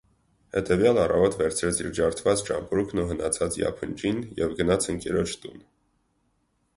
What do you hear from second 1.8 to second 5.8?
իր ջարդված ճամպրուկն ու հնացած յափնջին և գնաց ընկերոջ տուն: